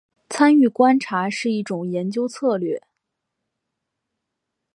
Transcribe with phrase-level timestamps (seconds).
[0.31, 2.81] 参与观察是一种研究策略。